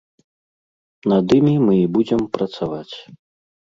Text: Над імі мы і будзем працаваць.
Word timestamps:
Над 1.13 1.25
імі 1.37 1.55
мы 1.69 1.79
і 1.83 1.87
будзем 2.01 2.21
працаваць. 2.39 2.93